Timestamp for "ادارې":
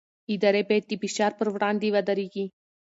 0.33-0.61